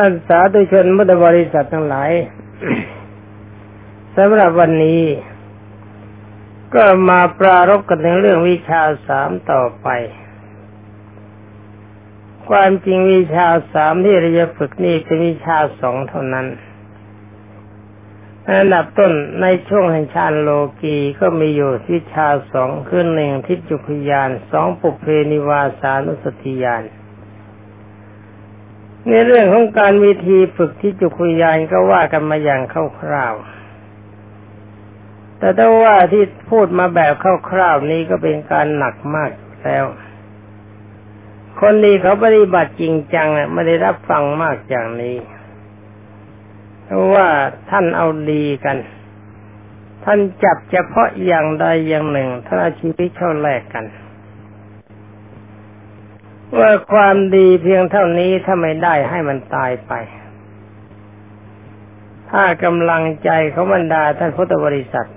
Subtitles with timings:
[0.00, 2.10] ท่านสาธุชนมุตบริษัททั้งหลาย
[4.16, 5.02] สำหรับวันนี้
[6.74, 9.88] ก็มาปรารบกันในเรื่องวิชาสามต่อไป
[12.48, 16.46] ความจริงวิชาสามที่เราจะฝึกนี่เป็นวิชาสองเท่านั้น
[18.46, 19.12] อันดับต้น
[19.42, 20.50] ในช่วงแห่งชาติโล
[20.82, 26.84] กีก็มีอยู่วิชาสองคือหนึ่งทิฏจุคยานสองปุเพนิวาสานุสติยาน
[29.06, 32.62] ในเรื่องของการวิธีฝึกที่จุคุยานก็ว่ากันมาอย่าง
[33.00, 37.12] คร่าวๆ แต่ถ้าว่าที่พูดมาแบบ
[37.50, 39.30] คร่าวๆนี้ก็เป็นการหนักมาก
[39.64, 39.84] แล้ว
[41.60, 45.16] คนนี้เขาปฏิบัติจริงจังไม่ได้รับฟังมากอย่างนี้
[46.84, 47.28] เพราะว่า
[47.70, 48.76] ท่านเอาดีกัน
[50.04, 53.84] ท่านจับเฉพาะอย่างใดอย่างหนึ่งท่านอาชีวิตเข้าแลกกัน
[56.56, 59.92] ว่าความดีเพียงเท่านี้ถ้าไม่ได้ให้มันตายไป
[62.30, 65.08] ถ้ากำลังใจเของบรรดาท่านพุทธบริษัท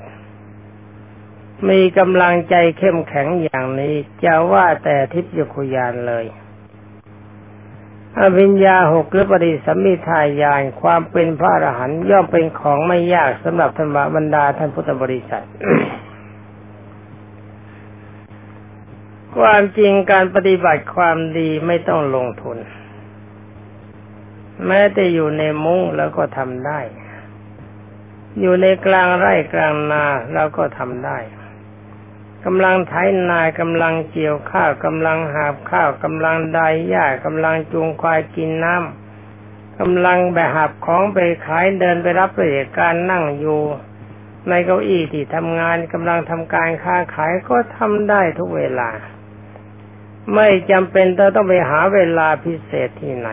[1.70, 6.26] มีกำลังใจเข้มแข็งอย่างนี้จะว่าแต่ทิพยคุยานเลย
[8.20, 15.46] อภิญญาหกหรือปริสัมมิทายานความเป็นพระอรหันต์ย่อมเป็นของไม่ยากสำหรับธรรมบรรดาท่านพุทธบริษัท
[19.38, 22.58] ความจริงการปฏิบัติความดีไม่ต้องลงทุน
[24.66, 26.80] แม้แต่อยู่ในมุ้งแล้วก็ทำได้
[28.40, 31.18] อยู่ในกลางไร่กลางนาเราก็ทำได้
[32.46, 32.94] กำลังไถ
[33.30, 43.62] นากำลังเกี่ยวข้าวกำลังหาบข้าวกำลังไดหญ้ากำลังจูงควายกินน้ำกำลังแบกหับของไปขายเดินไปรับราชการนั่งอยู่
[44.50, 48.90] ในเก้าอี้ที่ทำงานกำลังทำการค้าขายก็ทำได้ทุกเวลา
[50.36, 51.06] ไม่จำเป็น
[51.36, 53.30] ต้องไปหาเวลาพิเศษที่ไหน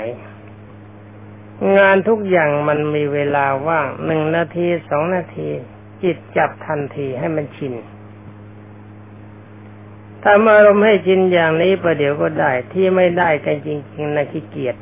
[1.78, 5.50] งานทุกอย่างมันมีเวลาว่างหนึ่งนาทีสองนาที
[6.02, 7.74] จิตจับทันทีให้มันชิน
[10.24, 14.76] ทำอารมณ์ให้ชินอย่างนี้ประเดี๋ยวก็ได้ที่ไม่ได้กันจริงๆนะขี้เกียจ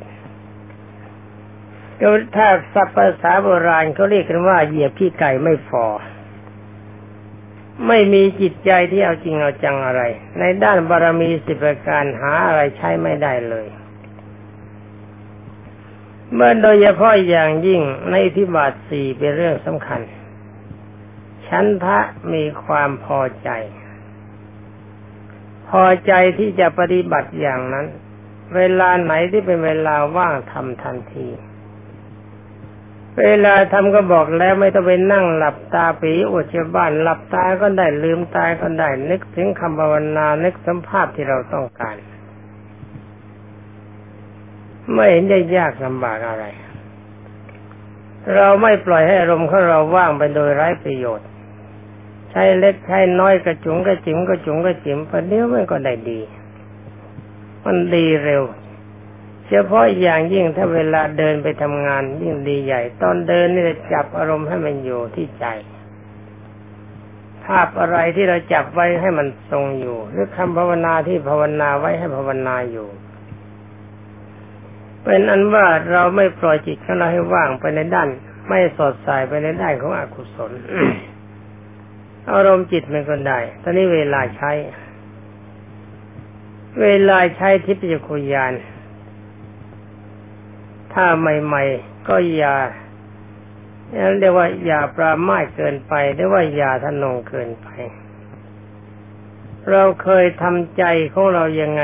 [1.99, 5.85] ก็ถ้าสัพภาษาโบราณเขาเรียกกันว่าเหยียบขี้ไก่ไม่ฟอ
[7.85, 10.01] ไม่มีจิตใจที่เอาจริงเอาจังอะไร
[10.39, 13.67] ในด้านบารมีสิบประการหาอะไรใช้ไม่ได้เลย
[16.33, 20.01] เมื่อโดยเฉพาะอย่างยิ่งในทิบาทสี่เป็นเรื่องสำคัญ
[21.47, 21.99] ชั้นทะ
[22.33, 23.49] มีความพอใจ
[25.69, 27.85] พอใจที่จะปฏิบัติอย่างนั้น
[28.55, 31.27] เวลาไหนที่เป็นเวลาว่างทำทันที
[33.21, 41.95] เวลาทำก็บอกแล้วไม่ต้องไปนั่งหลับตาปีอวดชาวบ้าน หลับตาก็ได้ลืมตาก็ได้ นึกถึงคำภาวนานึกสัมภาษณ์ที่เราต้องการ
[44.93, 46.45] ไม่เห็นได้ยากลำบากอะไร
[48.35, 51.27] เราไม่ปล่อยให้อารมณ์ของเราว่างไปโดยไร้ประโยชน์
[52.31, 56.19] ใช้เล็กใช้น้อยกระจุงกระจิ๋มกระจุงกระจิ๋มประเดี๋ยวมันก็ได้ดี
[57.65, 58.43] มันดีเร็ว
[59.49, 65.45] เฉพาะอย่างยิ่งถ้าเวลาเดินไปทำงานยิ่งดีใหญ่ ตอนเดินนี่จะจับอารมณ์ให้มันอยู่ที่ใจ
[67.45, 72.87] ภาพอะไรที่เราจับไว้ให้มันทรงอยู่ หรือคำภาวนาที่ภาวนาไว้ให้ภาวนาอยู่
[75.03, 78.09] เป็นอันว่าเราไม่ปล่อยจิตของเราให้ว่างไปในด้าน
[78.49, 80.51] ไม่สอดใสไปในด้านของอกุศล
[82.31, 84.51] อารมณ์จิตมันก็ได้ตอนนี้เวลาใช้
[86.81, 88.53] เวลาใช้ทิพยคุยาน
[90.93, 92.55] ถ้าใหม่ๆ ก็อย่า
[94.19, 97.67] เรียกว่าอย่าปรามาเกินไปหรือว่าอย่าทนงเกินไป
[99.71, 100.83] เราเคยทำใจ
[101.13, 101.83] ของเรายังไง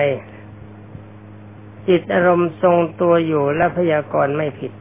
[1.87, 4.73] จิตอารมณ์ทรงตัวอยู่และพยากรณ์ไม่ผิด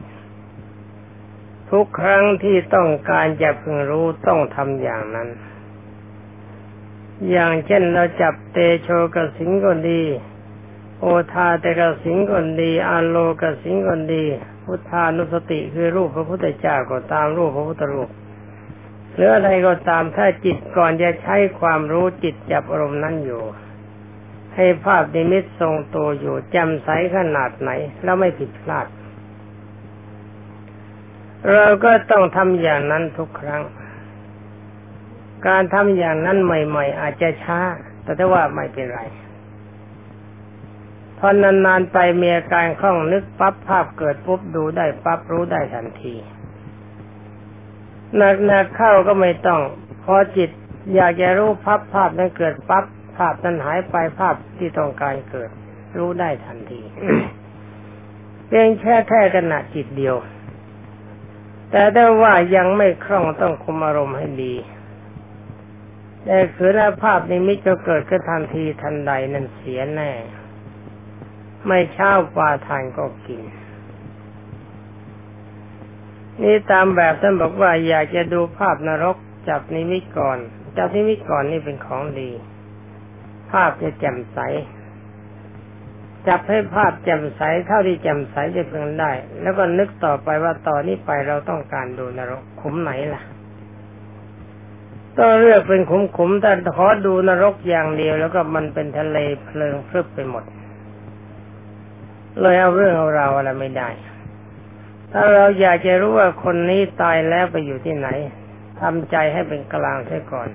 [1.69, 5.29] ทุกครั้งที่ต้องการจะพึงรู้ต้องทำอย่างนั้น
[7.29, 10.01] อย่างเช่นเราจับเตโชกสิงก็ดี
[11.05, 14.23] โอทาแต่กสิงคนดีอาโลกสิงคนดี
[14.63, 18.09] พุทธานุสติคือรูปพระพุทธเจ้าก็ตามรูปพระพุทธรูป
[19.13, 23.41] หรืออะไรก็ตามถ้าจิตก่อนจะใช้ความรู้จิตจับอารมณ์นั้นอยู่
[24.55, 27.69] ให้ภาพนิมิตทรงตัวอยู่จำใสขนาดไหน
[28.03, 28.87] แล้วไม่ผิดพลาด
[31.51, 33.63] เราก็ต้องทำอย่างนั้นทุกครั้ง
[35.47, 37.59] การทำอย่างนั้นใหม่ ๆ อาจจะช้า
[38.03, 39.01] แต่ถ้าว่าไม่เป็นไร
[41.25, 46.15] พอนานๆไปมีอาการคล่องนึกปั๊บภาพเกิดปุ๊บดูได้ปั๊บรู้ได้ทันที
[48.45, 49.61] หนักๆเข้าก็ไม่ต้อง
[50.03, 50.49] พอจิต
[50.95, 52.85] อยากจะรู้ภาพภาพนั้นเกิดปั๊บ
[53.17, 55.49] ภาพนั้นหายไปภาพที่ต้องการเกิด
[55.97, 56.81] รู้ได้ทันที
[58.47, 60.15] เพียงแค่แค่ขณะจิตเดียว
[61.71, 64.55] แต่ได้ว่ายังไม่คล่องต้องคุมอารมณ์ให้ดี
[66.25, 70.11] แต่คือถ้าภาพนิมิตจะเกิดขึ้นทันทีทันใดนั่นเสียแน่
[71.65, 73.41] ไม่ช้าอุปาทานก็กิน
[76.41, 79.17] นี่ตามแบบท่านบอกว่าอยากจะดูภาพนรก
[79.49, 80.37] จับนิมิตก่อน
[80.77, 82.31] จับนิมิตก่อนนี่เป็นของดี
[83.51, 84.39] ภาพจะแจ่มใส
[86.27, 89.11] จับให้ภาพแจ่มใสเท่าที่แจ่มใสจะเพียงได้
[89.41, 93.21] แล้วก็นึกต่อไปว่าต่อนนี้ไปเราต้องการดูนรกขุมไหนล่ะ
[95.17, 100.43] ต้องเลือกเป็นขุมขุมแต่ขอดูนรกอย่างเดียว แล้วก็มันเป็นทะเลเพลิงพรึบไปหมด
[102.41, 103.89] เลยเอาเรื่องเอาเราอะไรไม่ได้
[105.11, 108.07] ถ้าเราอยากจะรู้ว่าคนนี้ตายแล้วไปอยู่ที่ไหน
[108.81, 110.49] ทำใจให้เป็นกลางใช่ก่อน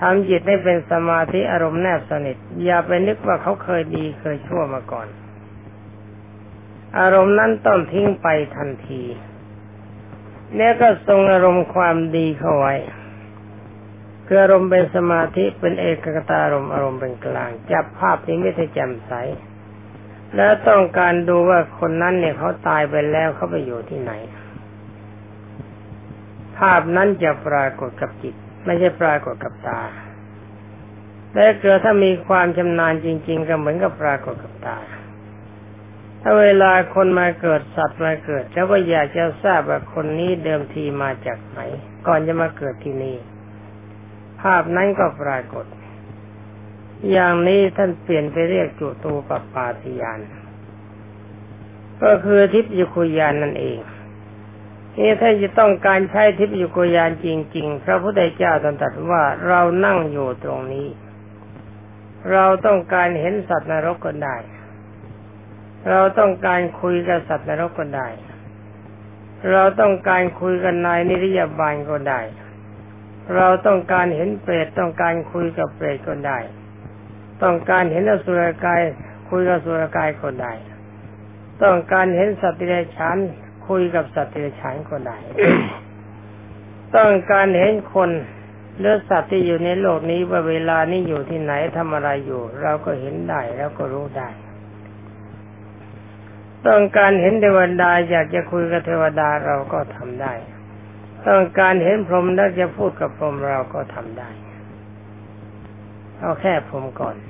[0.00, 5.08] ทำจิตให้เป็นสมาธิอารมณ์แนบสนิท อย่าไปนึกว่าเขาเคยดีเคยชั่วมาก่อน
[6.98, 9.02] อารมณ์นั้นต้องทิ้งไปทันที
[10.56, 12.74] เนี่ยก็ทรงอารมณ์ความดีเข้าไว้
[14.26, 19.12] คืออารมณ์เป็นสมาธิเป็นเอกกตารมณ์อารมณ์เป็นกลาง จับภาพนี้ไม่ได้แจ่มใส
[20.36, 24.12] แล้วต้องการดูว่าคนนั้นเนี่ยเขาตายไปแล้วเขาไปอยู่ที่ไหน
[26.56, 28.34] ภาพนั้นจะปรากฏกับจิต
[28.66, 29.80] ไม่ใช่ปรากฏกับตา
[31.32, 34.78] แต่เกิดถ้ามีความชำนาญจริง ๆ ก็เหมือนกับปรากฏกับตา
[36.22, 41.60] ถ้าเวลาคนมาเกิดสัตว์มาเกิดแล้วก็อยากจะทราบว่าคนนี้เดิมทีมาจากไหน
[42.06, 43.16] ก่อนจะมาเกิดที่นี่
[44.40, 45.64] ภาพนั้นก็ปรากฏ
[47.10, 50.20] อย่างนี้ท่านเปลี่ยนไปเรียกจุตูปปาติยาน
[52.02, 53.78] ก็คือทิพยคุยานนั่นเอง
[54.98, 57.26] นี่ถ้าจะต้องการใช้ทิพยุกยานจ
[57.56, 60.88] ริง ๆ พระพุทธเจ้าตรัสว่าเรานั่งอยู่ตรงนี้
[62.32, 64.36] เราต้องการเห็นสัตว์นรกก็ได้
[65.88, 68.08] เราต้องการคุยกับสัตว์นรกก็ได้
[69.50, 72.20] เราต้องการคุยกับนายนิริยบาลก็ได้
[73.36, 76.38] เราต้องการเห็นเปรตต้องการคุยกับเปรตก็ได้
[77.42, 78.80] ต้องการเห็นอสุรกาย
[79.30, 80.52] คุยกับอสุรกายก็ได้
[81.62, 83.16] ต้องการเห็นสัตว์ที่ไรฉัน
[83.68, 85.18] คุยกับสัตว์เดรัจฉานก็ได้
[86.96, 88.10] ต้องการเห็นคน
[88.78, 94.28] เลือสัตว์ที่อยู่ในโลกนี้ว่าเวลานี้อยู่ที่ไหนทำอะไรอยู่ เราก็เห็นได้แล้วก็รู้ได้
[96.66, 100.32] ต้องการเห็นเทวดาอยากจะคุยกับเทวดาเราก็ทำได้
[101.26, 104.30] ต้องการเห็นพรหมแล้วจะพูดกับพรหมเราก็ทำได้
[106.18, 107.16] เอาแค่พรหมก่อน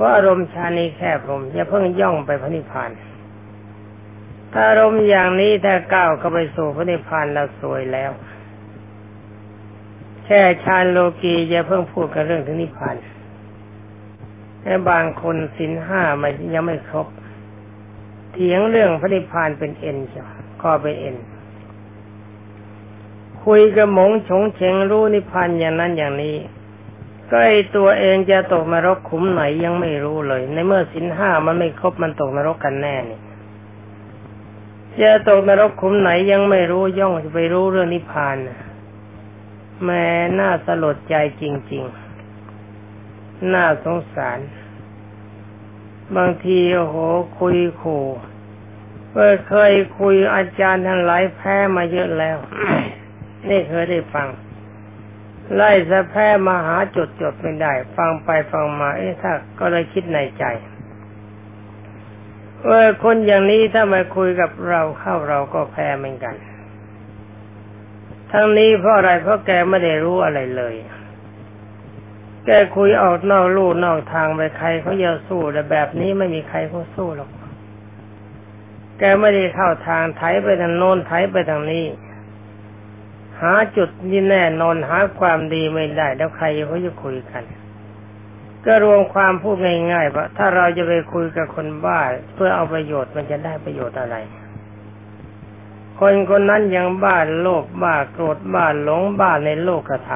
[0.00, 2.90] ราะอารมณ์ชานีแค่พรมอย่าเพิ่งย่องไปพระนิพพาน
[4.52, 8.10] ถ้าอารมณ์อย่างนี้ถ้าก้าวเข้าไปสู่พระนิพพานเราสวยแล้ว
[10.24, 12.96] แค่ชาญโลกีจะเพิ่งพูดกันเรื่องถึงนิพพาน
[14.62, 17.06] แต่บางคนสินห้ามันยังไม่ครบ
[18.32, 20.24] เถียงเรื่องพระนิพพานเป็นเอ็นใช่
[20.62, 21.16] ก็เป็นเอ็น
[23.44, 26.36] คุยกับหมงชงเฉงรู้นิพพานอย่างนั้นอย่างนี้
[27.30, 33.18] ก็ไอตัวเองจะตกนรกขุมไหนยังไม่รู้เลย ในเมื่อสินห้ามันไม่ครบมันตกนรกกันแน่นี่
[35.00, 38.36] จะตกนรกขุมไหนยังไม่รู้ย่องจะไปรู้เรื่องนิพพาน
[39.84, 40.04] แม่
[40.38, 41.42] น่าสลดใจจ
[41.72, 41.84] ริง
[42.68, 44.38] ๆ น่าสงสาร
[46.16, 46.96] บางทีโอ้โห
[47.38, 48.04] คุยขู่
[49.12, 52.36] เ่เคยคุยอาจารย์ทั้งหลายแพ้มาเยอะแล้ว
[53.48, 54.28] นี่เคยได้ฟัง
[55.54, 60.44] ไล่สะแพ้มาหาจดจดไม่ได้ ฟังไปฟังมาเอ๊ะถ้าก็เลยคิดในใจ
[62.68, 66.34] ว่าคนอย่างนี้ถ้ามาคุยกับเราเข้าเราก็แพ้เหมือนกัน
[68.32, 70.74] ทั้งนี้เพราะอะไรเพราะแกไม่ได้รู้อะไรเลย
[72.46, 77.30] แกคุยออกนอกลู่นอกทางไปใครเขาจะสู้แต่แบบนี้ไม่มีใครเขาสู้หรอก
[78.98, 81.84] แกไม่ได้เข้าทางไถไปทางโน้นไถไปทางนี้
[83.42, 87.44] หาจุดที่แน่นอนหาความดีไม่ได้ แล้วใครเขาจะคุยกัน
[88.66, 89.56] ก็รวมความพูด
[89.92, 92.00] ง่ายๆว่าถ้าเราจะไปคุยกับคนบ้า
[92.34, 94.16] เพื่อเอาประโยชน์มันจะได้ประโยชน์อะไร
[95.98, 100.10] คนคนนั้นยังบ้าโลภบ้าโกรธบ้าหลงบ้าในโลกกระท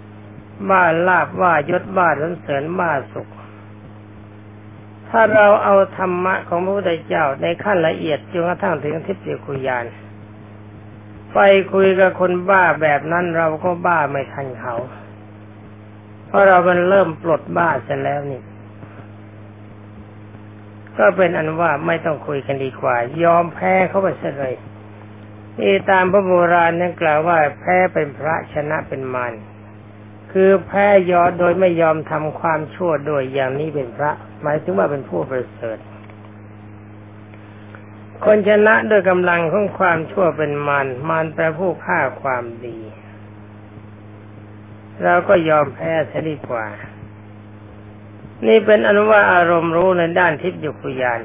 [0.00, 3.28] ำบ้าลาบว่ายศบ้าสนเสริญบ้าสุข
[5.10, 9.84] ถ้าเราเอาธรรมะของพระพุทธเจ้าในขั้นละเอียดจนกระทั่งถึงทิพย์คุยาน
[11.34, 11.38] ไป
[11.72, 14.74] คุยกับคนบ้าแบบนั้นเราก็บ้าไม่ทันเขา
[16.26, 18.42] เพราะเรามันเริ่มปลดบ้าเสร็จแล้วนี่
[20.98, 24.54] ก็เป็นอันว่าไม่ต้องคุยกันดีกว่า ยอมแพ้เขาไปเสียเลย
[25.60, 29.32] นี่ตามพระโบราณนั่นกล่าวว่าแพ้เป็นพระชนะเป็นมาร
[30.32, 34.10] คือแพ้ยอโดยไม่ยอมทำความชั่วโดยอย่างนี้เป็นพระ
[34.42, 35.78] หมายถึงว่าเป็นผู้ประเสริฐ
[38.24, 42.78] คนชนะด้วยกำลังของความชั่วเป็นมารมารแปลผู้ฆ่าความดี
[45.04, 46.66] เราก็ยอมแพ้เสียดีกว่า
[48.46, 51.20] นี่เป็นอนุว่าอารมณ์รู้ในด้านทิพยุคุยาน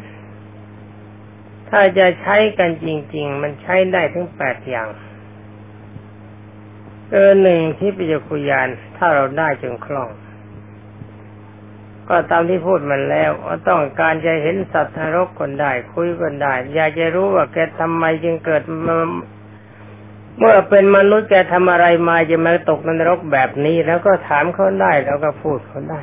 [1.70, 4.90] ถ้าจะใช้กันจริง ๆ มันใช้ได้ทั้งแปดอย่าง
[7.12, 10.10] เออหนึ่งที่ปิยคุยาน ถ้าเราได้จนคล่อง
[12.10, 26.02] ก็ตามที่พูดมันแล้วว่าต้องการจะเห็นสัตว์นรกคนได้ คุยคนได้ อยากจะรู้ว่าแกทำไมจึงเกิดเมื่อเป็นมนุษย์แกทำอะไรมาจะมาตกนรกแบบนี้ แล้วก็ถามเขาได้แล้วก็พูดเขาได้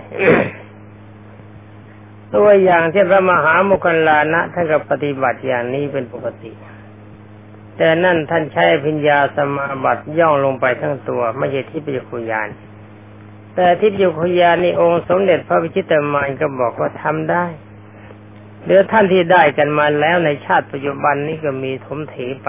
[2.34, 6.52] ตัวอย่างเช่นพระมหาโมคคลลานะท่านก็ปฏิบัติอย่างนี้เป็นปกติ
[7.76, 12.48] แต่นั่นท่านใช้พิญญาสมาบัติย่องลงไปทั้งตัว ไม่ใช่ที่ปิยคุยาน
[13.54, 17.44] แต่ทิพยคุยานนี่องค์สมเด็จพระวิชิตมารก็บอกว่าทำได้
[18.64, 22.48] หรือท่านที่ได้กันมาแล้วในชาติปัจจุบันนี้ก็มีทมเถไป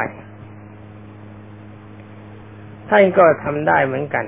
[2.89, 4.25] ท่านก็ทำได้เหมือนกัน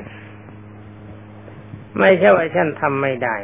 [1.99, 3.35] ไม่ใช่ว่าท่านทำไม่ได้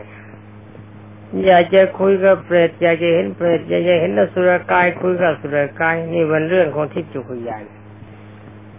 [1.46, 7.64] อยากจะคุยกับเปรตอยากจะเห็นเปรตอยากจะเห็นอสุรกายคุยกับสุรกายนี่เป็นเรื่องของทิพย์จุกยาน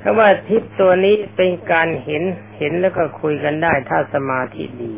[0.03, 2.23] คำว่าทิพตัวนี้เป็นการเห็น
[2.59, 4.95] เห็นแล้วก็คุยกันได้ ถ้าสมาธิดี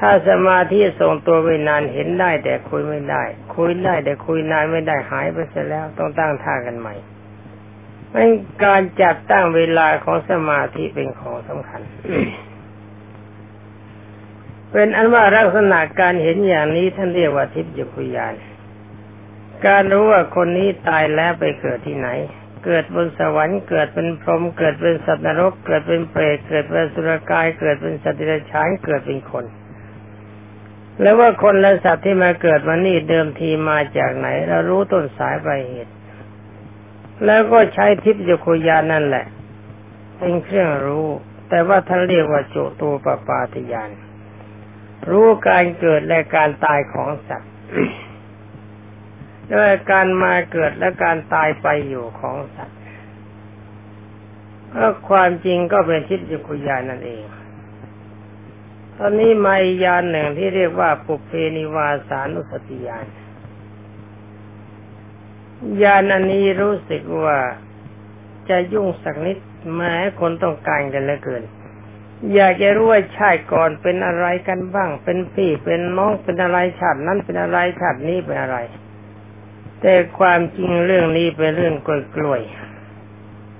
[0.00, 3.22] ถ้าสมาธิส่งตัวไปนานเห็นได้แต่คุยไม่ได้
[3.56, 6.94] คุยได้แต่คุยนานไม่ได้หายไปเสียแล้วต้องตั้งท่ากันใหม่
[8.12, 8.28] เป็น
[8.64, 11.80] การจัดตั้งเวลาของสมาธิเป็นของสำคัญ
[14.72, 18.34] เป็นอันว่าลักษณะการเห็นอย่างนี้ท่านเรียกว่าทิพยคุยาน
[19.66, 22.08] การรู้ว่าคนนี้ตายแล้วไปเกิดที่ไหน
[22.70, 29.44] เกิดบนสวรรค์เกิดเป็นพรหมเกิดเป็นสัตว์นรก เกิดเป็นเปรตเกิดเป็นสุรกาย เกิดเป็นสัตว์เดรัจฉานเกิดเป็นคน
[31.00, 35.92] แล้วว่าคนและสัตว์ที่มาเกิดมานี่เดิมทีมาจากไหน เรารู้ต้นสายปลายเหตุ
[37.24, 39.26] แล้วก็ใช้ทิพยคุยานนั่นแหละ
[40.18, 41.06] เป็นเครื่องรู้
[41.48, 43.90] แต่ว่าท่านเรียกว่าโจตูปปาติยาน
[45.10, 47.50] รู้การเกิดและการตายของสัตว์
[49.52, 52.78] ด้วยการมาเกิดและการตายไปอยู่ของสัตว์
[54.74, 57.24] ก็ความจริงก็เป็นทิพยุคุยานนั่นเอง
[58.96, 63.06] ตอนนี้มายานหนึ่งที่เรียกว่าปุเพนิวาสานุสติยาน
[65.82, 67.38] ยานอันนี้รู้สึกว่า
[68.48, 69.38] จะยุ่งสักนิด
[69.74, 71.42] แม้คนต้องการกันเหลือเกิน
[72.34, 78.56] อยากจะรู้ว่าชาติก่อนเป็นอะไรกันบ้าง เป็นพี่เป็นน้องเป็นอะไรชาตินั้นเป็นอะไรชาตินี้เป็นอะไร
[79.80, 82.40] แต่ความจริงเรื่องนี้เป็นเรื่องกล้วย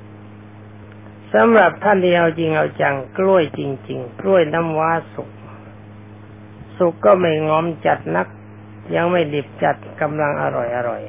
[0.06, 5.30] ๆสำหรับท่านที่เอาจริงเอาจังกล้วยจริง ๆ กล้วยน้ำว้าสุก
[6.78, 8.26] สุกก็ไม่งอมจัดนัก
[8.94, 11.02] ยังไม่ดิบจัดกำลังอร่อยอร่อย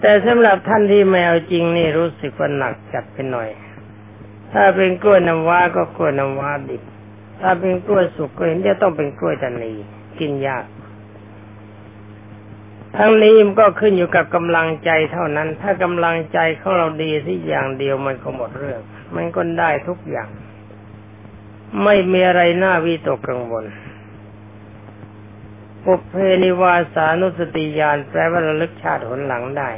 [0.00, 3.48] แต่สำหรับท่านที่ไม่เอาจริงนี่รู้สึกว่าหนักจัดไปหน่อย
[4.52, 6.82] ถ้าเป็นกล้วยน้ำว้าก็กล้วยน้ำว้าดิบ
[7.40, 9.72] ถ้าเป็นกล้วยสุกก็เห็นจะต้องเป็นกล้วยตานี
[10.18, 10.64] กินยาก
[12.96, 18.80] ทั้งนี้มันก็ขึ้นอยู่กับกำลังใจเท่านั้น ถ้ากำลังใจของเราดีที่อย่างเดียวมันก็หมดเรื่อง
[19.14, 20.28] มันก็ได้ทุกอย่าง
[21.84, 23.64] ไม่มีอะไรน่าวิตกกังวล
[25.84, 29.70] ปุเพนิวาสานุสติญาณแปลว่าระลึกชาติหนหลังได้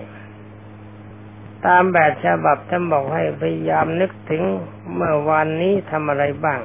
[1.67, 4.43] ตามแบบฉบับท่านบอกให้พยายามนึกถึง
[4.95, 6.61] เมื่อวันนี้ทำอะไรบ้าง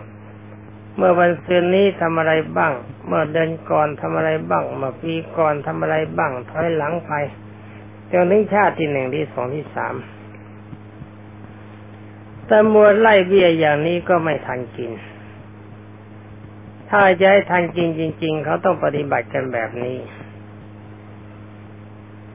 [0.97, 2.73] เมื่อวันซืนนี้ทำอะไรบ้าง
[3.07, 7.11] เมื่อเดือนก่อนทำอะไรบ้างเมื่อปีก่อนทำอะไรบ้าง ถอยหลังไป
[8.11, 9.95] จนถึงชาติที่หนึ่งที่สองที่สาม
[12.47, 14.91] แต่มวลไล่เบี้ยอย่างนี้ก็ไม่ทันกิน
[16.89, 19.97] ถ้าจะให้ทันกินจริง ๆ เขาต้องปฏิบัติกันแบบนี้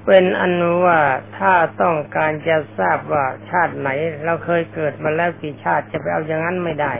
[0.06, 1.00] เป็นอันว่า
[1.38, 3.88] ถ้าต้องการจะทราบว่าชาติไหน
[4.24, 6.92] เราเคยเกิดมาแล้วกี่ชาติจะไปเอาอย่างนั้นไม่ได้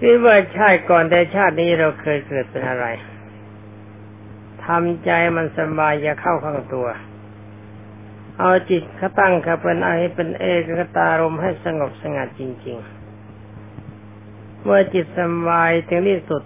[0.00, 2.86] คิดว่าชาติก่อนแต่ชาตินี้เราเคยเกิดเป็นอะไร
[4.64, 6.86] ทำใจมันสบายอย่าเข้าข้างตัว
[8.38, 12.78] เอาจิตเขาตั้งเขาเป็นอะไรเป็นเอกคตารมให้สงบสงัดจริง
[13.50, 16.42] ๆ เมื่อจิตสบายถึงที่สุด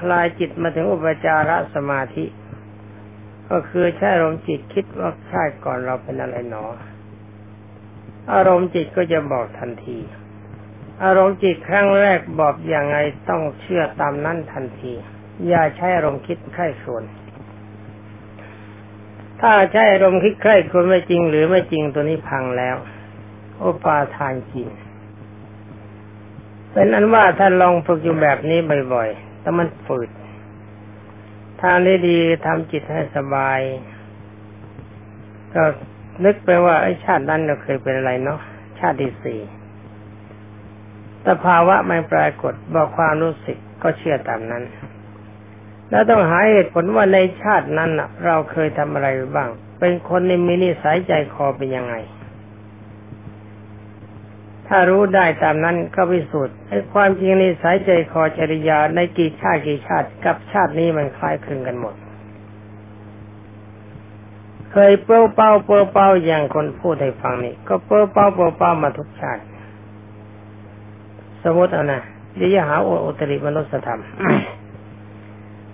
[0.00, 2.24] คลายจิตมาถึงอุปจารสมาธิ
[3.50, 6.64] ก็คือใช้อารมณ์จิตคิดว่าชาติก่อนเราเป็นอะไรหนอ
[8.32, 9.98] อารมณ์จิตก็จะบอกทันที
[11.04, 12.96] อารมณ์จิตครั้งแรกบอกอย่างไง
[13.28, 14.92] ต้องเชื่อตามนั้นทันที
[15.48, 17.04] อย่าใช้อารมณ์คิดใคร่วญ
[19.40, 22.76] ถ้าใช้อารมณ์คิดใคร่ควญไม่จริงหรือไม่จริงตัวนี้พังแล้ว
[23.58, 24.68] โอปาทานจริง
[26.72, 28.58] เป็นอันว่าถ้านลองฝึกอยู่แบบนี้
[28.94, 30.10] บ่อยๆแต่มันฝืด
[31.62, 33.60] ทางที่ดีทำจิตให้สบาย
[35.54, 35.62] ก็
[36.24, 38.40] นึกไปว่าไอ้ชาตินั้นเราเคยเป็นอะไรเนาะ
[38.78, 39.40] ชาติที่สี่
[41.28, 44.64] สภาวะไม่ปรากฏบอกความรู้สึกก็เชื่อตามนั้น
[45.90, 47.90] แล้วต้องหาเหตุผลว่าในชาตินั้น
[48.24, 49.50] เราเคยทำอะไรบ้าง
[49.80, 51.94] เป็นคนในมินิสัยใจคอเป็นยังไง
[54.68, 61.94] ถ้ารู้ได้ตามนั้นก็พิสูจน์ไอ้ความจริงในสายใจคอจริยาในกี่ชาติกี่ชาติกับชาตินี้มันคล้ายคลึงกันหมด
[64.72, 69.42] เคยเป้าเป้าเป้าเป้าอย่างคนพูดให้ฟังนี่ก็เป้าเป้าเป้าเป้ามาทุกชาติ
[71.44, 72.00] สมมติเอานะ
[72.36, 74.00] เดี๋ยวหาโอโอตริมนุสธรรม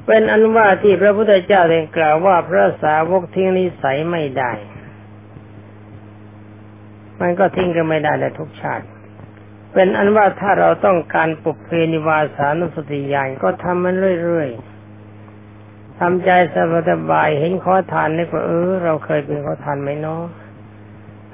[0.06, 4.52] เป็นอันว่าที่พระพุทธเจ้าได้กล่าวว่าพระสาวกทิ้งนิสัยไม่ได้
[7.20, 8.86] มันก็ทิ้งกันไม่ได้ในทุกชาติ
[9.74, 16.30] เป็นอันว่าถ้าเราต้องการปุเพนิวาสานุสติญาณก็ทำมันเรื่อยๆทำใจ
[16.88, 20.22] สบายเห็นขอทานนี่ก็เออเราเคยเป็นขอทานไหมเนาะ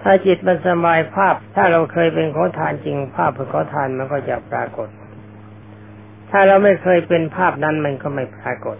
[0.08, 4.88] ถ้าจิตมันสบายภาพ ถ้าเราเคยเป็นขอทานจริง ภาพเป็นขอทานมันก็จะปรากฏ
[6.30, 8.76] ถ้าเราไม่เคยเป็นภาพนั้นมันก็ไม่ปรากฏ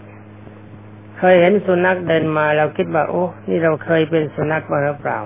[1.17, 5.19] เคยเห็นสุนัขเดินมาเราคิดว่า โอ้นี่เราเคยเป็นสุนัขมาหรือเปล่า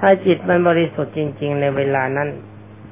[0.00, 2.28] ถ้าจิตมันบริสุทธิ์จริง ๆ ในเวลานั้น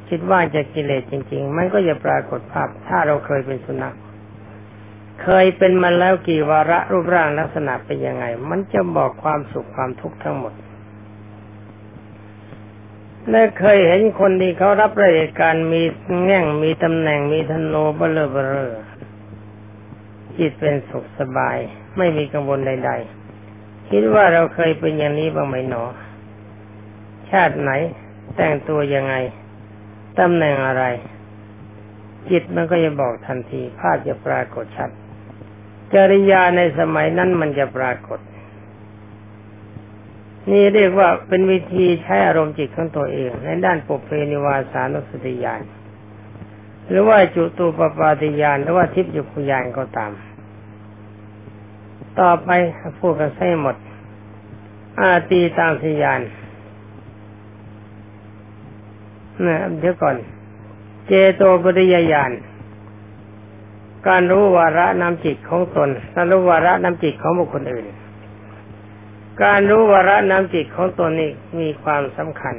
[0.08, 3.96] คิดว่าจะกิเลสจริง ๆ มันก็จะปรากฏภาพ ถ้าเราเคยเป็นสุนัข
[5.22, 10.52] เคยเป็นมาแล้วกี่วาระรูปร่างลักษณะเป็นยังไง มันจะบอกความสุขความทุกข์ทั้งหมด
[13.28, 15.82] และเคยเห็นคนที่เขารับราชการมี
[16.24, 18.72] แง่งมีตำแหน่งมีธนูเบลเบลอ
[20.38, 21.58] จิตเป็นสุขสบาย
[21.96, 22.90] ไม่มีกังวลใด
[23.40, 25.84] ๆ คิดว่าเราเคยเป็นอย่างนี้บ้างไหมหนอ
[27.30, 27.70] ชาติไหน
[28.36, 29.14] แต่งตัวยังไง
[30.18, 30.84] ตำแหน่งอะไร
[32.30, 34.90] จิตมันก็จะบอกทันที ภาพจะปรากฏชัด
[35.94, 38.18] จริยาในสมัยนั้นมันจะปรากฏ
[40.48, 45.60] นี่เรียกว่าเป็นวิธีใช้อารมณ์จิตของตัวเอง ในด้านปุเพนิวาสานุสติญาณ
[46.88, 50.12] หรือว่าจุตูปปาติญาณหรือว่าทิพยุคุญาณก็ตาม
[52.20, 52.48] ต่อไป
[52.98, 53.76] พูดกันให้หมด
[55.00, 56.20] อาตีตามสยาน
[59.46, 60.16] นะเดี๋ยวก่อน
[61.06, 62.32] เจโตปริยญาณ
[64.08, 67.86] การรู้วาระนำจิตของตนการรู้วาระนำจิตของบุคคลอื่น
[69.42, 72.54] การรู้วาระน้ำจิตของตนนี้มีความสำคัญ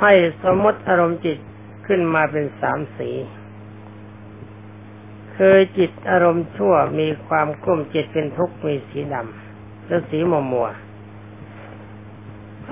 [0.00, 1.38] ให้สมมติอารมณ์จิต
[1.86, 3.10] ขึ้นมาเป็นสามสี
[5.36, 10.68] คือจิตอารมณ์ชั่วมีความกลุ้มจิตเป็นทุกข์มีสีดำและสีมัวมัว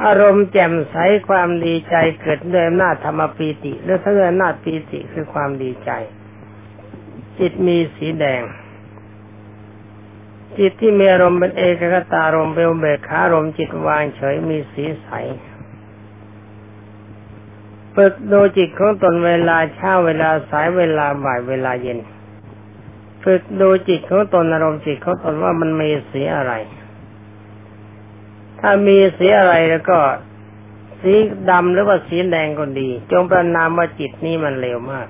[0.04, 0.96] อารมณ์แจ่มใส
[1.28, 5.90] ความดีใจเกิดด้วยอำนาจธรรมปีติ และถ้าด้วยอำนาจปีติคือความดีใจ
[7.38, 8.42] จิตมีสีแดง
[10.58, 15.08] จิตที่มีอารมณ์เป็นเอกกตารมณ์เป็นเบกขารมณ์จิตวางเฉยมีสีใส
[17.94, 21.98] ฝึกดูจิตของตนเวลาเช้าเวลาสายเวลาบ่ายเวลาเย็น
[23.24, 26.52] ฝึกดูจิตของตนอารมณ์จิตของตนว่ามันมีสีอะไร
[28.60, 29.98] ถ้ามีสีอะไรแล้วก็
[31.00, 31.12] สี
[31.50, 35.08] ดำหรือว่าสีแดงก็ดี จงประนามว่าจิตนี้มันเลวมาก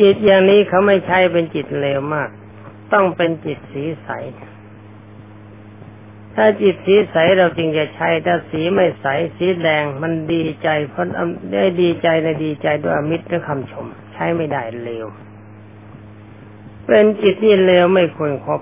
[0.00, 2.28] จิตอย่างนี้เขาไม่ใช่เป็นจิตเลวมาก
[2.92, 4.08] ต้องเป็นจิตสีใส
[6.34, 11.06] ถ้าจิตสีใสเราจรึงจะใช้ถ้าสีไม่ใสสีแดงมันดีใจเพราะ
[11.52, 15.06] ได้ดีใจในดีใจด้วยอมิตรและคำชม ใช้ไม่ได้เลว
[16.86, 18.60] เป็นจิตที่เลวไม่ควรครบ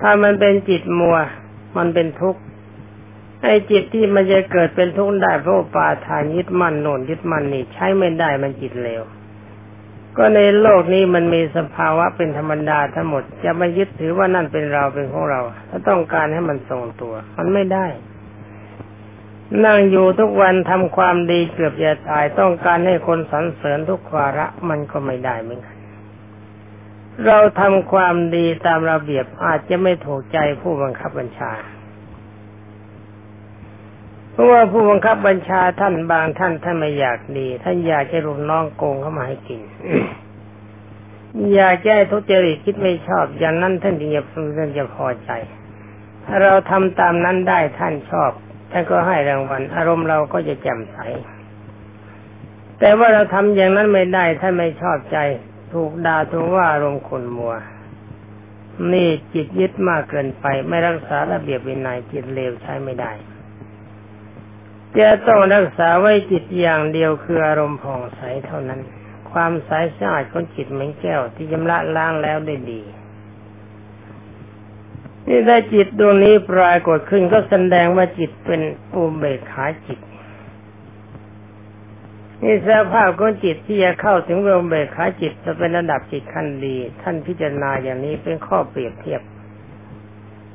[0.00, 1.16] ถ้ามันเป็นจิตมัว
[1.76, 2.40] มันเป็นทุกข์
[3.42, 9.02] ไอ้จิตที่มันจะเกิดเป็นทุกข์ได้เพราะปาทานยึดมั่นโน่นยึดมั่นนี่ใช้ไม่ได้มันจิตเลว
[10.16, 17.86] ก็ในโลกนี้มันมีสภาวะเป็นธรรมดาทั้งหมด จะไม่ยึดถือว่านั่นเป็นเราเป็นของเรา ถ้าต้องการให้มันทรงตัว มันไม่ได้
[19.64, 25.76] นั่งอยู่ทุกวันทำความดีเกือบจะตายต้องการให้คนสรรเสริญทุกวาระมันก็ไม่ได้เหมือนกัน
[27.26, 31.52] เราทำความดีตามระเบียบอาจจะไม่ถูกใจผู้บังคับบัญชา
[34.36, 39.60] เพราะว่าผู้บังคับบัญชาท่านบางท่านท่านไม่อยากดี ท่านอยากจะรุมน้องโกงเข้ามาให้กิน
[41.54, 44.22] อยากแก้ทุจริตคิดไม่ชอบ อย่างนั้นท่านจึงจะ
[44.58, 45.30] ท่านจะพอใจ
[46.24, 48.30] ถ้าเราทำตามนั้นได้ท่านชอบ
[48.70, 50.98] ท่านก็ให้รางวัล อารมณ์เราก็จะแจ่มใส
[52.78, 55.18] แต่ว่าเราทำอย่างนั้นไม่ได้ท่านไม่ชอบใจ
[55.72, 57.54] ถูกด่าถูกว่าอารมณ์ขุนมัว
[58.92, 63.12] นี่จิตยึดมากเกินไป ไม่รักษาระเบียบวินัยจิตเลวใช้ไม่ได้
[64.98, 68.80] จะต้องรักษาไว้จิตอย่างเดียวคืออารมณ์ผ่องใสเท่านั้น
[69.30, 72.82] ความใสสะอาดของจิตเหมือนแก้วที่ชำระล้างแล้วได้ดี
[75.28, 78.60] นี่ถ้าจิตดวงนี้ปรากฏขึ้นก็แสดงว่าจิตเป็น
[78.94, 80.00] อุเบกขาจิต
[82.42, 89.22] นี่สภาพของจิตที่จะเข้าถึงอุเบกขาจิตจะเป็นระดับจิตขั้นดี ท่านพิจารณาอย่างนี้เป็นข้อเปรียบเทียบ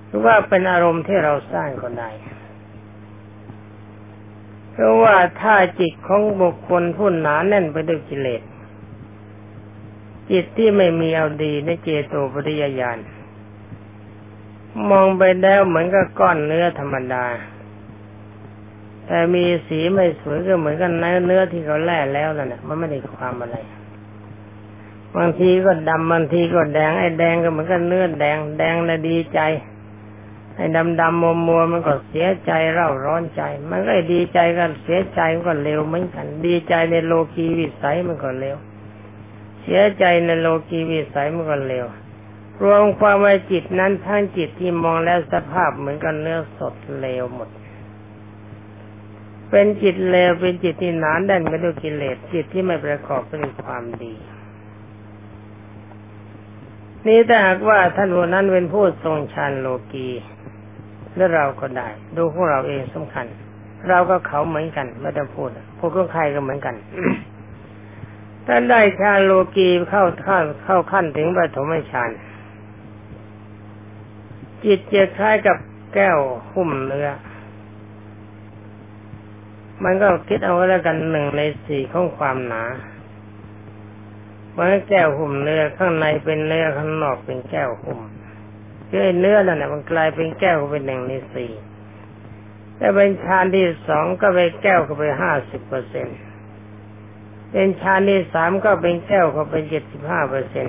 [0.08, 2.10] หรือว่าเป็นอารมณ์ที่เราสร้างก็ได้
[4.72, 8.42] เพราะว่าถ้าจิตของบุคคลผู้หนาแน่นไปด้วยกิเลส
[10.32, 12.98] จิตที่ไม่มีเอาดีในเจโตปริยญาณ
[14.90, 17.26] มองไปแล้วเหมือนกับก้อนเนื้อธรรมดา
[19.06, 23.58] แต่มีสีไม่สวยก็เหมือนกันเนื้อเนื้อที่เขาแล่แล้วนั่นแหละมันไม่ได้ความอะไร
[25.18, 29.40] บางทีก็ดำบางทีก็แดงไอ้แดงก็เหมือนกันเนื้อแดงแดงแล้วดีใจ
[30.56, 38.58] ไอ้ดำดำมัวมัวมันก็เสียใจเร่าร้อนใจ มันก็ดีใจกันเสียใจมันก็เร็วเหมือนกัน ดีใจในโลกีวิสัยมันก็เร็ว
[39.62, 41.86] เสียใจในโลกีวิสัยมันก็เร็ว
[42.64, 47.50] รวมความว่าจิตนั้นทั้งจิตที่มองแล้วสภาพเหมือนกันเนื้อสดเลวหมด
[49.50, 54.14] เป็นจิตเลวเป็นจิตที่หนานแน่นไปด้วยกิเลสจิตที่ไม่ประกอบไปด้วยความดี
[57.08, 60.10] นี่ถ้าหากว่าท่านผู้นั้นเป็นผู้ทรงฌานโลกี
[61.16, 63.26] และเราก็ได้ ดูพวกเราเองสำคัญ
[63.90, 66.76] เราก็เขาเหมือนกันไม่ต้องพูดพวกของใครก็เหมือนกัน
[68.48, 72.10] ถ้าได้ฌานโลกีเข้าเข้าเข้าขั้นถึงปฐมฌาน
[74.64, 75.58] จิตจะคล้ายกับ
[75.94, 76.18] แก้ว
[76.54, 77.10] หุ้มเนื้อ
[79.84, 82.64] มันก็คิดเอาไว้แล้วกันหนึ่งในสี่ของความหนา
[84.54, 88.00] เมื่อแก้วหุ้มเนื้อข้างในเป็นเนื้อข้างนอกเป็นแก้วหุ้ม
[88.92, 91.52] คือเนื้อนั่นแหละมันกลายเป็นแก้วเป็นหนึ่งในสี่
[92.78, 96.08] แต่เป็นชานที่สองก็ไปแก้วก็ไปห้าสิบเปอร์เซ็น
[97.52, 100.68] เป็นชานที่สามก็เป็นแก้วก็เป็นเจ็ดสิบห้าเปอร์เซ็น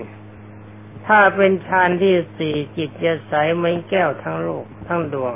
[1.07, 5.35] ถ้าเป็นชานที่สี่จิตจะใสเหมือนแก้วทั้งโลกทั้งดวง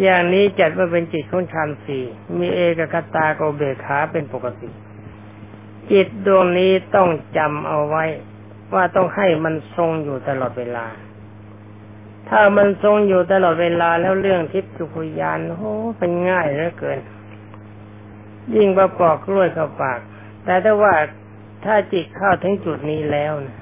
[0.00, 2.04] อย่างนี้จัดว่าเป็นจิตของชานสี่
[2.38, 4.70] มีเอกคตาโกเบขาเป็นปกติ
[5.92, 8.04] จิตดวงนี้ต้องจำเอาไว้
[8.74, 10.86] ว่าต้องให้มันทรงอยู่ตลอดเวลา
[12.28, 16.98] ถ้ามันทรงอยู่ตลอดเวลาแล้วเรื่องทิพย์จุพยานโอ้เป็นง่ายเหลือเกิน
[18.54, 20.00] ยิ่งประปอกกล้วยเข้าปาก
[20.44, 20.94] แต่ถ้าว่า
[21.64, 23.58] ถ้าจิตเข้าถึงจุดนี้แล้วนะ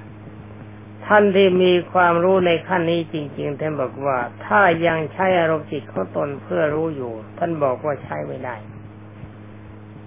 [1.07, 8.57] ท่านที่มีความรู้ในขั้นนี้จริงๆท่านบอกว่า ถ้ายังใช้อารมณ์จิตของตนเพื่อรู้อยู่ ท่านบอกว่าใช้ไม่ได้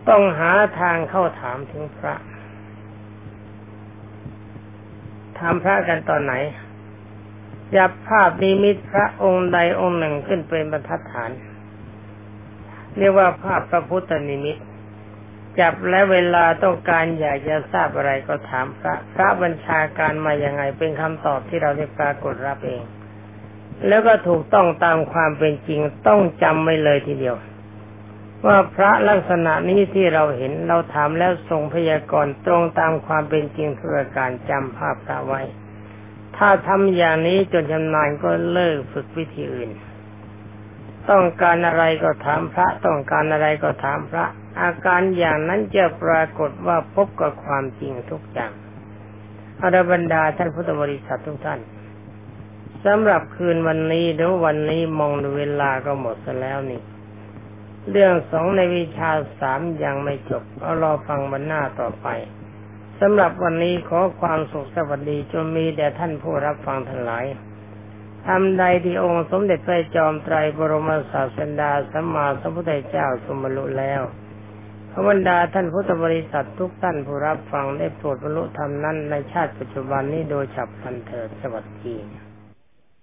[0.09, 2.15] ต้องหาทางเข้าถามถึงพระ
[5.45, 6.33] ถามพระกันตอนไหน
[7.75, 11.31] จับภาพนิมิตพระองค์ใดองค์หนึ่งขึ้นเป็นบรรทัดฐาน
[12.97, 14.57] เรียกว่าภาพพระพุทธนิมิต
[15.59, 22.83] จับและเวลาต้องการอยากจะทราบอะไรก็ถามพระ พระบัญชาการมาอย่างไงเป็นคำตอบที่เราได้ปรากฏรับเอง
[23.87, 27.35] แล้วก็ถูกต้องตามความเป็นจริงต้องจำไว้เลยทีเดียว
[28.45, 35.41] ว่าพระลักษณะนี้ที่เราเห็นเราถามแล้วทรงพยากรณ์ตรงตามความเป็นจริงทุกการจำภาพพระไว้
[36.37, 39.71] ถ้าทำอย่างนี้จนชำนาญก็เลิกฝึกวิธีอื่น
[41.09, 44.25] ต้องการอะไรก็ถามพระ ต้องการอะไรก็ถามพระ
[44.61, 48.51] อาการอย่างนั้นจะปรากฏว่าพบกับความจริงทุกอย่าง
[49.61, 51.59] อรบรรดาท่านพุทธบริษัททุกท่าน
[52.85, 56.81] สำหรับคืนวันนี้หรือวันนี้มองดูเวลาก็หมดซะแล้วนี่
[57.91, 62.07] เรื่องสองในวิชาสามยังไม่จบเอารอฟังวันหน้าต่อไป
[62.99, 67.25] สำหรับวันนี้ขอความสุขสวัสดีจงมีแด่ท่านผู้รับฟังทั้งหลาย
[68.27, 74.01] ทำใดที่องค์สมเด็จพระจอมไตรบรมศาสดาสัมมาสัมพุทธเจ้าสมบรรลุแล้ว
[74.91, 82.22] พระบรรดาท่านพุทธบริษัททุกท่านผู้รับฟังได้โปรดบรรลุธรรมนั้นในชาติปัจจุบันนี้โดยฉับพลันเถิดสวัสดี